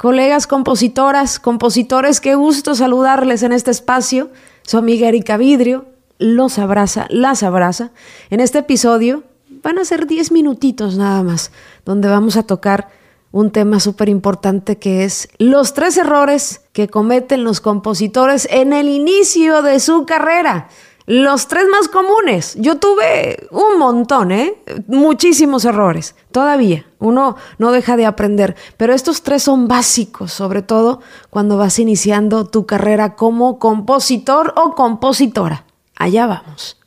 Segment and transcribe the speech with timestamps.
[0.00, 4.30] colegas compositoras, compositores, qué gusto saludarles en este espacio.
[4.62, 5.84] Su amiga Erika Vidrio
[6.16, 7.90] los abraza, las abraza.
[8.30, 9.24] En este episodio
[9.62, 11.52] van a ser 10 minutitos nada más,
[11.84, 12.88] donde vamos a tocar
[13.30, 18.88] un tema súper importante que es los tres errores que cometen los compositores en el
[18.88, 20.68] inicio de su carrera.
[21.12, 22.54] Los tres más comunes.
[22.56, 24.54] Yo tuve un montón, ¿eh?
[24.86, 26.14] Muchísimos errores.
[26.30, 26.86] Todavía.
[27.00, 28.54] Uno no deja de aprender.
[28.76, 34.76] Pero estos tres son básicos, sobre todo cuando vas iniciando tu carrera como compositor o
[34.76, 35.64] compositora.
[35.96, 36.78] Allá vamos.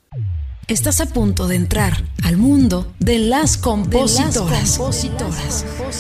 [0.70, 1.92] Estás a punto de entrar
[2.24, 4.80] al mundo de las compositoras.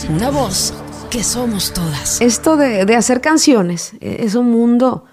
[0.09, 0.73] Una voz
[1.09, 2.21] que somos todas.
[2.21, 5.03] Esto de, de hacer canciones eh, es un mundo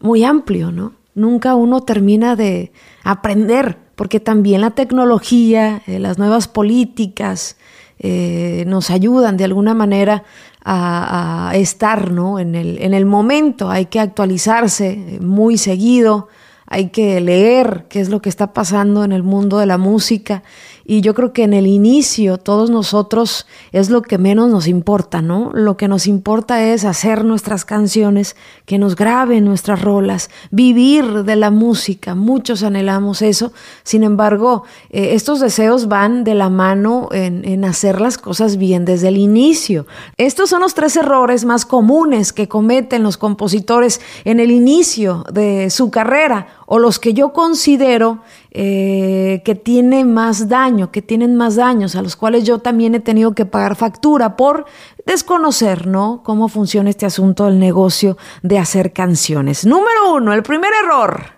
[0.00, 0.95] muy amplio, ¿no?
[1.16, 2.70] Nunca uno termina de
[3.02, 7.56] aprender, porque también la tecnología, eh, las nuevas políticas
[7.98, 10.22] eh, nos ayudan de alguna manera
[10.62, 12.38] a, estar ¿no?
[12.38, 13.70] en, el, en el momento.
[13.70, 16.28] Hay que actualizarse muy seguido,
[16.66, 20.42] hay que leer qué es lo que está pasando en el mundo de la música
[20.88, 25.20] y yo creo que en el inicio todos nosotros es lo que menos nos importa,
[25.20, 25.50] ¿no?
[25.52, 31.34] Lo que nos importa es hacer nuestras canciones, que nos graben nuestras rolas, vivir de
[31.34, 32.14] la música.
[32.14, 33.52] Muchos anhelamos eso.
[33.82, 38.84] Sin embargo, eh, estos deseos van de la mano en, en hacer las cosas bien
[38.84, 39.86] desde el inicio.
[40.18, 45.68] Estos son los tres errores más comunes que cometen los compositores en el inicio de
[45.70, 48.20] su carrera o los que yo considero
[48.58, 53.00] eh, que tienen más daño, que tienen más daños, a los cuales yo también he
[53.00, 54.64] tenido que pagar factura por
[55.04, 56.22] desconocer, ¿no?
[56.24, 59.66] Cómo funciona este asunto del negocio de hacer canciones.
[59.66, 61.34] Número uno, el primer error,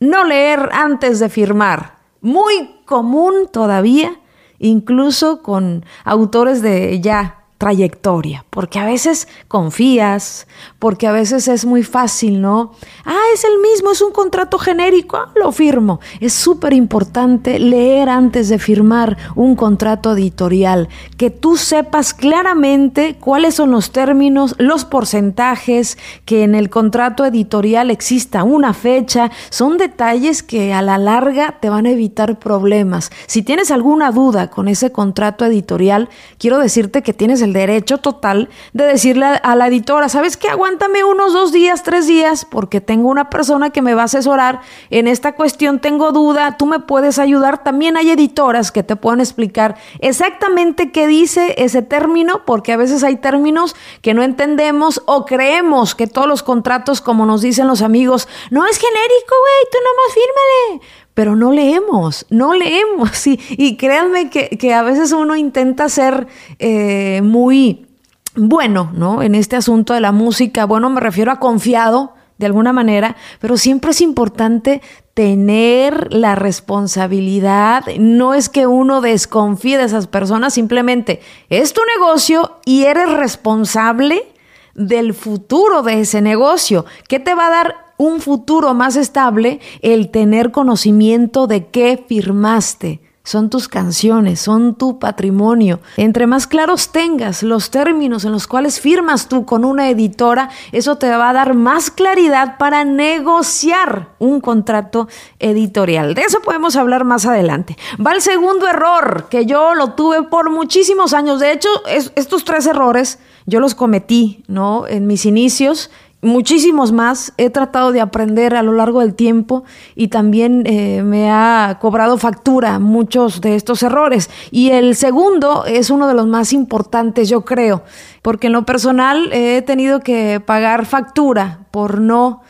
[0.00, 1.98] no leer antes de firmar.
[2.20, 4.20] Muy común todavía,
[4.58, 10.46] incluso con autores de ya trayectoria, porque a veces confías,
[10.78, 12.72] porque a veces es muy fácil, ¿no?
[13.04, 16.00] Ah, es el mismo, es un contrato genérico, ah, lo firmo.
[16.20, 23.56] Es súper importante leer antes de firmar un contrato editorial, que tú sepas claramente cuáles
[23.56, 30.42] son los términos, los porcentajes, que en el contrato editorial exista una fecha, son detalles
[30.42, 33.10] que a la larga te van a evitar problemas.
[33.26, 36.08] Si tienes alguna duda con ese contrato editorial,
[36.38, 40.48] quiero decirte que tienes el derecho total de decirle a la editora, ¿sabes qué?
[40.48, 44.60] Aguántame unos dos días, tres días, porque tengo una persona que me va a asesorar
[44.90, 47.62] en esta cuestión, tengo duda, tú me puedes ayudar.
[47.62, 53.04] También hay editoras que te pueden explicar exactamente qué dice ese término, porque a veces
[53.04, 57.82] hay términos que no entendemos o creemos que todos los contratos, como nos dicen los
[57.82, 63.26] amigos, no es genérico, güey, tú nomás fírmale pero no leemos, no leemos.
[63.26, 66.26] Y, y créanme que, a veces uno intenta ser
[66.58, 67.86] eh, muy
[68.34, 69.22] bueno, ¿no?
[69.22, 73.58] En este asunto de la música, bueno, me refiero a confiado de alguna manera, pero
[73.58, 74.80] siempre es importante
[75.12, 77.84] tener la responsabilidad.
[77.98, 84.32] No es que uno desconfíe de esas personas, simplemente es tu negocio y eres responsable
[84.74, 86.86] del futuro de ese negocio.
[87.08, 93.02] ¿Qué te va a dar un futuro más estable el tener conocimiento de qué firmaste.
[93.24, 95.80] Son tus canciones, son tu patrimonio.
[95.98, 100.96] Entre más claros tengas los términos en los cuales firmas tú con una editora, eso
[100.96, 105.06] te va a dar más claridad para negociar un contrato
[105.38, 106.14] editorial.
[106.14, 107.76] De eso podemos hablar más adelante.
[108.04, 111.38] Va el segundo error, que yo lo tuve por muchísimos años.
[111.38, 114.86] De hecho, estos tres errores yo los cometí, ¿no?
[114.86, 115.90] En mis inicios
[116.22, 119.64] muchísimos más he tratado de aprender a lo largo del tiempo
[119.94, 124.30] y también eh, me ha cobrado factura muchos de estos errores.
[124.50, 127.82] Y el segundo es uno de los más importantes, yo creo,
[128.22, 132.42] porque en lo personal he tenido que pagar factura por no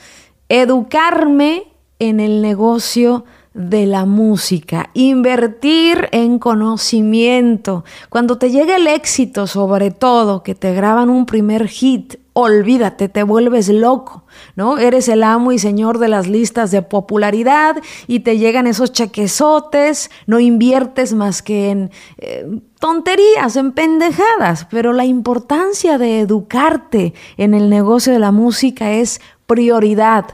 [0.48, 1.64] educarme
[1.98, 7.84] en el negocio de la música, invertir en conocimiento.
[8.08, 13.22] Cuando te llega el éxito, sobre todo, que te graban un primer hit, olvídate, te
[13.22, 14.24] vuelves loco,
[14.56, 14.78] ¿no?
[14.78, 17.76] Eres el amo y señor de las listas de popularidad
[18.06, 22.46] y te llegan esos chequezotes, no inviertes más que en eh,
[22.78, 29.20] tonterías, en pendejadas, pero la importancia de educarte en el negocio de la música es
[29.46, 30.26] prioridad.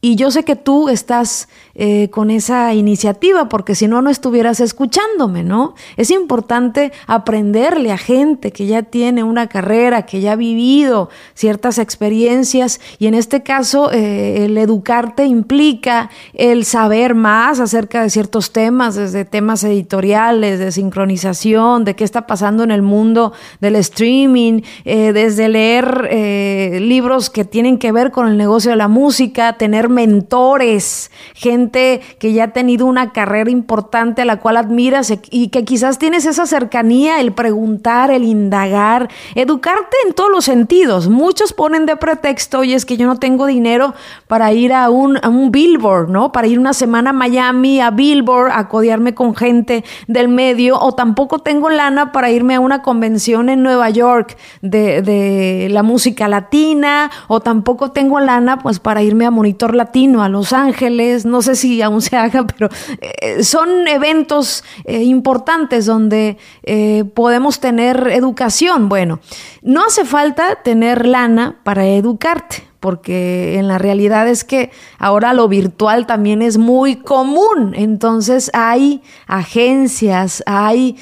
[0.00, 1.48] Y yo sé que tú estás
[1.80, 5.76] eh, con esa iniciativa, porque si no, no estuvieras escuchándome, ¿no?
[5.96, 11.78] Es importante aprenderle a gente que ya tiene una carrera, que ya ha vivido ciertas
[11.78, 18.50] experiencias y en este caso eh, el educarte implica el saber más acerca de ciertos
[18.50, 24.62] temas, desde temas editoriales, de sincronización, de qué está pasando en el mundo del streaming,
[24.84, 26.08] eh, desde leer
[26.80, 32.32] libros que tienen que ver con el negocio de la música, tener mentores, gente que
[32.32, 36.46] ya ha tenido una carrera importante a la cual admiras y que quizás tienes esa
[36.46, 41.08] cercanía, el preguntar, el indagar, educarte en todos los sentidos.
[41.08, 43.94] Muchos ponen de pretexto, oye, es que yo no tengo dinero
[44.26, 46.32] para ir a un, a un Billboard, ¿no?
[46.32, 50.92] Para ir una semana a Miami, a Billboard, a codiarme con gente del medio, o
[50.94, 56.28] tampoco tengo lana para irme a una convención en Nueva York de, de la música
[56.28, 61.42] latina, o tampoco tengo lana pues para irme a Monitor Latino, a Los Ángeles, no
[61.42, 62.68] sé si aún se haga, pero
[63.00, 68.88] eh, son eventos eh, importantes donde eh, podemos tener educación.
[68.88, 69.20] Bueno,
[69.62, 74.70] no hace falta tener lana para educarte porque en la realidad es que
[75.00, 77.74] ahora lo virtual también es muy común.
[77.74, 80.96] Entonces hay agencias, hay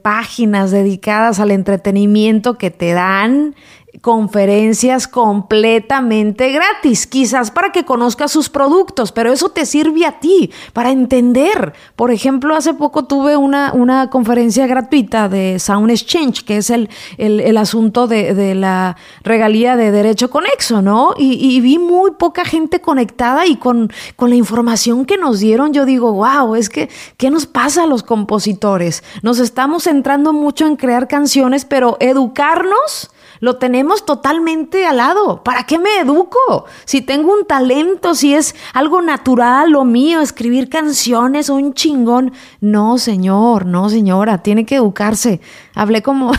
[0.00, 3.54] páginas dedicadas al entretenimiento que te dan
[4.00, 10.50] conferencias completamente gratis, quizás para que conozcas sus productos, pero eso te sirve a ti
[10.72, 11.72] para entender.
[11.96, 16.88] Por ejemplo, hace poco tuve una, una conferencia gratuita de Sound Exchange, que es el,
[17.16, 21.14] el, asunto de, la regalía de derecho conexo, ¿no?
[21.16, 25.84] Y, vi muy poca gente conectada y con, con la información que nos dieron, yo
[25.84, 29.02] digo, wow, es que, ¿qué nos pasa a los compositores?
[29.22, 33.10] Nos estamos centrando mucho en crear canciones, pero educarnos
[33.40, 35.42] lo tenemos totalmente al lado.
[35.42, 36.66] ¿Para qué me educo?
[36.84, 42.32] Si tengo un talento, si es algo natural lo mío, escribir canciones un chingón.
[42.60, 45.40] No, señor, no, señora, tiene que educarse.
[45.74, 46.32] Hablé como,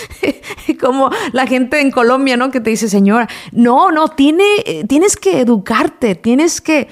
[0.80, 2.50] como la gente en Colombia, ¿no?
[2.50, 4.44] Que te dice, señora, no, no, tiene,
[4.88, 6.88] tienes que educarte, tienes que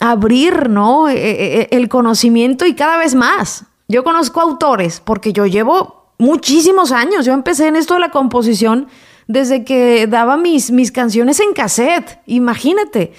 [0.00, 1.08] abrir, ¿no?
[1.08, 3.64] E, e, e, el conocimiento y cada vez más.
[3.88, 7.24] Yo conozco autores porque yo llevo muchísimos años.
[7.24, 8.88] Yo empecé en esto de la composición
[9.26, 12.20] desde que daba mis, mis canciones en cassette.
[12.26, 13.12] Imagínate.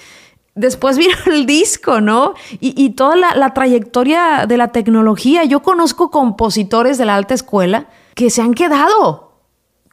[0.54, 2.34] Después vino el disco, ¿no?
[2.60, 5.44] Y, toda la, la, trayectoria de la tecnología.
[5.44, 9.30] Yo conozco compositores de la alta escuela que se han quedado.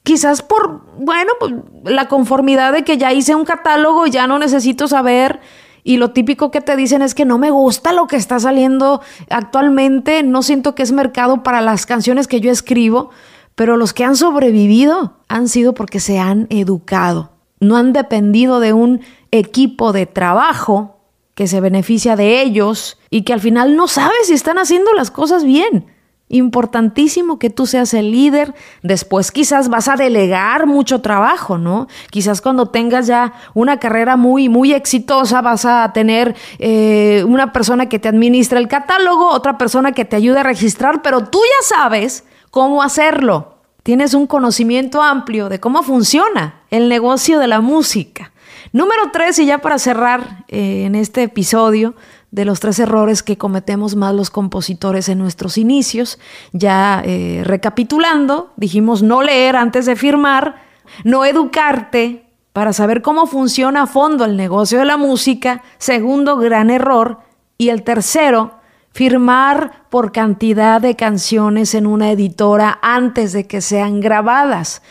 [0.04, 4.40] Quizás por, bueno, pues, la conformidad de que ya hice un catálogo y ya no
[4.40, 5.42] necesito saber
[5.88, 9.00] y lo típico que te dicen es que no me gusta lo que está saliendo
[9.30, 13.10] actualmente, no siento que es mercado para las canciones que yo escribo,
[13.56, 17.32] pero los que han sobrevivido han sido porque se han educado,
[17.62, 19.00] no han dependido de un
[19.32, 20.98] equipo de trabajo
[21.36, 25.10] que se beneficia de ellos y que al final no sabe si están haciendo las
[25.10, 25.86] cosas bien.
[26.30, 28.54] Importantísimo que tú seas el líder.
[28.84, 31.88] Después quizás vas a delegar mucho trabajo, ¿no?
[32.12, 37.88] Quizás cuando tengas ya una carrera muy, muy exitosa vas a tener eh, una persona
[37.88, 41.76] que te administra el catálogo, otra persona que te ayude a registrar, pero tú ya
[41.76, 43.56] sabes cómo hacerlo.
[43.84, 48.34] Tienes un conocimiento amplio de cómo funciona el negocio de la música.
[48.74, 51.96] Número tres, y ya para cerrar eh, en este episodio,
[52.32, 56.20] de los tres errores que cometemos más los compositores en nuestros inicios.
[56.52, 60.56] Ya eh, recapitulando, dijimos no leer antes de firmar,
[61.04, 66.70] no educarte para saber cómo funciona a fondo el negocio de la música, segundo gran
[66.70, 67.20] error,
[67.58, 68.56] y el tercero,
[68.92, 74.82] firmar por cantidad de canciones en una editora antes de que sean grabadas.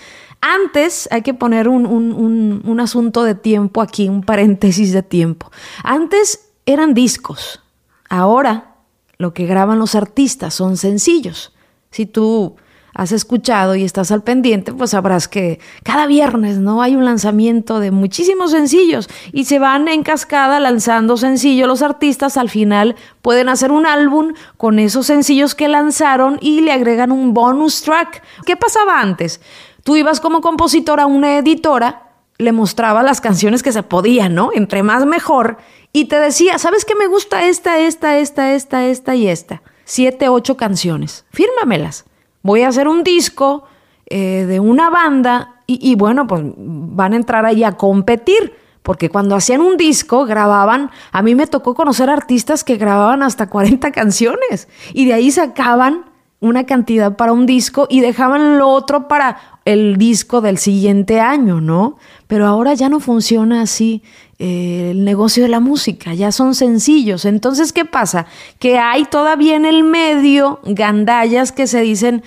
[0.40, 5.50] Antes hay que poner un, un, un, asunto de tiempo aquí, un paréntesis de tiempo.
[5.82, 7.62] Antes eran discos.
[8.08, 8.74] Ahora
[9.18, 11.52] lo que graban los artistas son sencillos.
[11.90, 12.56] Si tú
[12.96, 17.78] has escuchado y estás al pendiente, pues sabrás que cada viernes no hay un lanzamiento
[17.78, 21.68] de muchísimos sencillos y se van en cascada lanzando sencillos.
[21.68, 26.72] Los artistas al final pueden hacer un álbum con esos sencillos que lanzaron y le
[26.72, 28.22] agregan un bonus track.
[28.46, 29.42] ¿Qué pasaba antes?
[29.84, 32.05] Tú ibas como compositor a una editora,
[32.38, 34.50] le mostraba las canciones que se podían, ¿no?
[34.54, 35.58] Entre más mejor
[35.92, 39.62] y te decía, ¿sabes qué me gusta esta, esta, esta, esta, esta y esta?
[39.84, 41.24] Siete, ocho canciones.
[41.30, 42.04] Fírmamelas.
[42.42, 43.64] Voy a hacer un disco
[44.06, 48.54] eh, de una banda y, y bueno, pues van a entrar ahí a competir.
[48.82, 53.48] Porque cuando hacían un disco, grababan, a mí me tocó conocer artistas que grababan hasta
[53.48, 56.04] 40 canciones y de ahí sacaban
[56.40, 61.60] una cantidad para un disco y dejaban lo otro para el disco del siguiente año,
[61.60, 61.96] ¿no?
[62.26, 64.02] Pero ahora ya no funciona así
[64.38, 67.24] eh, el negocio de la música, ya son sencillos.
[67.24, 68.26] Entonces, ¿qué pasa?
[68.58, 72.22] Que hay todavía en el medio gandallas que se dicen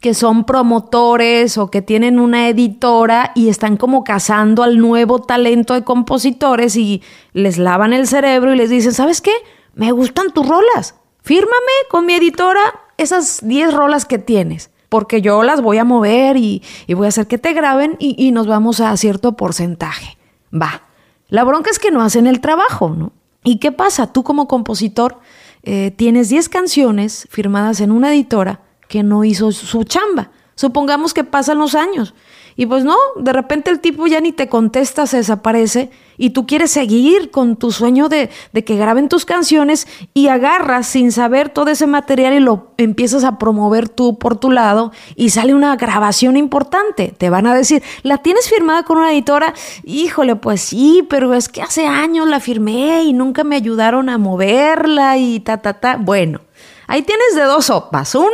[0.00, 5.74] que son promotores o que tienen una editora y están como cazando al nuevo talento
[5.74, 7.02] de compositores y
[7.34, 9.32] les lavan el cerebro y les dicen, ¿sabes qué?
[9.74, 10.94] Me gustan tus rolas.
[11.22, 12.60] Fírmame con mi editora
[13.02, 17.26] esas 10 rolas que tienes, porque yo las voy a mover y, voy a hacer
[17.26, 20.16] que te graben y, y, nos vamos a cierto porcentaje.
[20.52, 20.82] Va.
[21.28, 23.12] La bronca es que no hacen el trabajo, ¿no?
[23.44, 24.12] ¿Y qué pasa?
[24.12, 25.18] Tú como compositor
[25.62, 30.30] eh, tienes 10 canciones firmadas en una editora que no hizo su chamba.
[30.54, 32.14] Supongamos que pasan los años
[32.56, 36.46] y pues no, de repente el tipo ya ni te contesta, se desaparece y tú
[36.46, 41.48] quieres seguir con tu sueño de, de, que graben tus canciones y agarras sin saber
[41.48, 45.74] todo ese material y lo empiezas a promover tú por tu lado y sale una
[45.76, 47.14] grabación importante.
[47.16, 49.54] Te van a decir, ¿la tienes firmada con una editora?
[49.84, 54.18] Híjole, pues sí, pero es que hace años la firmé y nunca me ayudaron a
[54.18, 55.96] moverla y ta, ta, ta.
[55.96, 56.40] Bueno.
[56.86, 58.14] Ahí tienes de dos sopas.
[58.14, 58.28] Una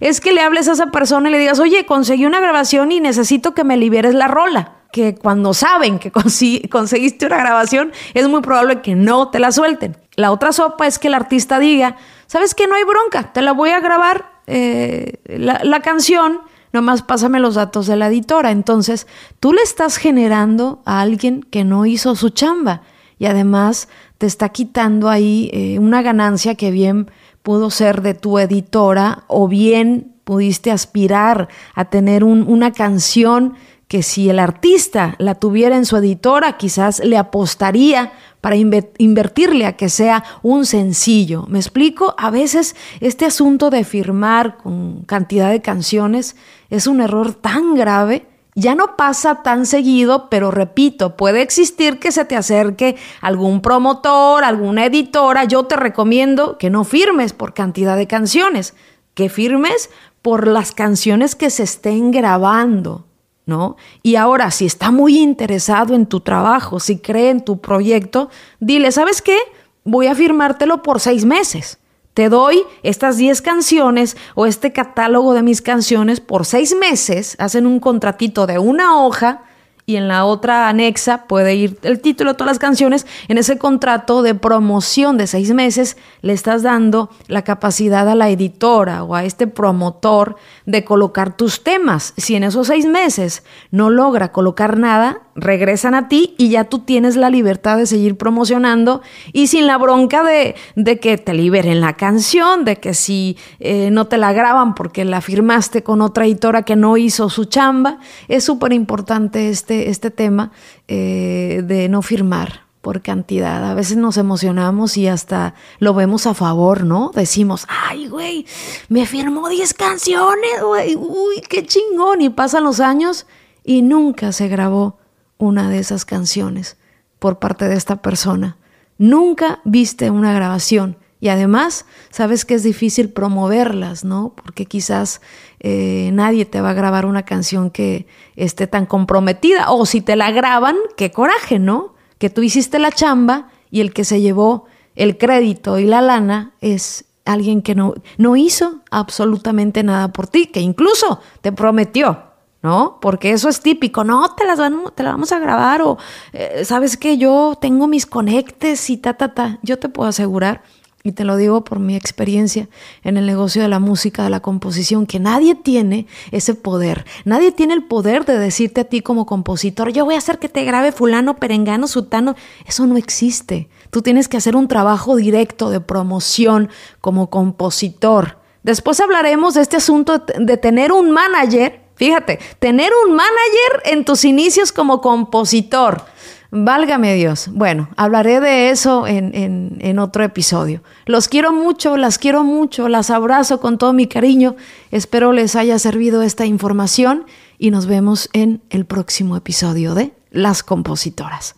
[0.00, 3.00] es que le hables a esa persona y le digas, oye, conseguí una grabación y
[3.00, 4.74] necesito que me liberes la rola.
[4.92, 6.10] Que cuando saben que
[6.70, 9.96] conseguiste una grabación, es muy probable que no te la suelten.
[10.16, 13.52] La otra sopa es que el artista diga, ¿sabes que No hay bronca, te la
[13.52, 16.40] voy a grabar eh, la, canción,
[16.72, 18.50] nomás pásame los datos de la editora.
[18.50, 19.06] Entonces,
[19.40, 22.82] tú le estás generando a alguien que no hizo su chamba
[23.18, 27.10] y además te está quitando ahí eh, una ganancia que bien
[27.48, 33.54] pudo ser de tu editora o bien pudiste aspirar a tener una canción
[33.86, 38.12] que si el artista la tuviera en su editora, quizás le apostaría
[38.42, 41.46] para invertirle a que sea un sencillo.
[41.48, 42.14] ¿Me explico?
[42.18, 46.36] A veces este asunto de firmar con cantidad de canciones
[46.68, 48.26] es un error tan grave
[48.58, 54.42] ya no pasa tan seguido, pero repito, puede existir que se te acerque algún promotor,
[54.42, 55.44] alguna editora.
[55.44, 58.74] Yo te recomiendo que no firmes por cantidad de canciones,
[59.14, 59.90] que firmes
[60.22, 63.06] por las canciones que se estén grabando,
[63.46, 63.76] ¿no?
[64.02, 68.90] Y ahora, si está muy interesado en tu trabajo, si cree en tu proyecto, dile,
[68.90, 69.38] ¿sabes qué?
[69.84, 71.78] Voy a firmártelo por seis meses.
[72.18, 77.36] Te doy estas 10 canciones o este catálogo de mis canciones por seis meses.
[77.38, 79.42] Hacen un contratito de una hoja
[79.86, 83.06] y en la otra anexa puede ir el título de todas las canciones.
[83.28, 88.30] En ese contrato de promoción de seis meses le estás dando la capacidad a la
[88.30, 90.34] editora o a este promotor
[90.66, 92.14] de colocar tus temas.
[92.16, 96.80] Si en esos seis meses no logra colocar nada, regresan a ti y ya tú
[96.80, 99.02] tienes la libertad de seguir promocionando
[99.32, 103.90] y sin la bronca de, de que te liberen la canción, de que si eh,
[103.90, 107.98] no te la graban porque la firmaste con otra editora que no hizo su chamba.
[108.28, 110.52] Es súper importante este este, tema
[110.88, 113.64] eh, de no firmar por cantidad.
[113.70, 117.10] A veces nos emocionamos y hasta lo vemos a favor, ¿no?
[117.14, 118.46] Decimos, ay, güey,
[118.88, 122.22] me firmó 10 canciones, güey, uy, qué chingón.
[122.22, 123.26] Y pasan los años
[123.64, 124.97] y nunca se grabó
[125.38, 126.76] una de esas canciones
[127.18, 128.56] por parte de esta persona.
[128.98, 130.96] Nunca viste una grabación.
[131.20, 134.34] Y además, sabes que es difícil promoverlas, ¿no?
[134.36, 135.20] Porque quizás
[135.58, 139.72] eh, nadie te va a grabar una canción que esté tan comprometida.
[139.72, 141.94] O si te la graban, qué coraje, ¿no?
[142.18, 146.52] Que tú hiciste la chamba y el que se llevó el crédito y la lana
[146.60, 152.22] es alguien que no, no hizo absolutamente nada por ti, que incluso te prometió,
[152.62, 152.98] ¿no?
[153.00, 155.98] Porque eso es típico, no, te las van, te la vamos a grabar o
[156.32, 159.58] eh, sabes que yo tengo mis conectes y ta, ta, ta.
[159.62, 160.62] Yo te puedo asegurar
[161.04, 162.68] y te lo digo por mi experiencia
[163.04, 167.06] en el negocio de la música, de la composición, que nadie tiene ese poder.
[167.24, 170.48] Nadie tiene el poder de decirte a ti como compositor, yo voy a hacer que
[170.48, 172.34] te grabe fulano, perengano, sutano.
[172.66, 173.68] Eso no existe.
[173.90, 176.68] Tú tienes que hacer un trabajo directo de promoción
[177.00, 178.38] como compositor.
[178.62, 181.87] Después hablaremos de este asunto de tener un manager.
[181.98, 186.04] Fíjate, tener un manager en tus inicios como compositor.
[186.50, 187.48] Válgame Dios.
[187.52, 190.82] Bueno, hablaré de eso en, en, otro episodio.
[191.04, 194.56] Los quiero mucho, las quiero mucho, las abrazo con todo mi cariño.
[194.90, 197.26] Espero les haya servido esta información
[197.58, 201.57] y nos vemos en el próximo episodio de Las Compositoras.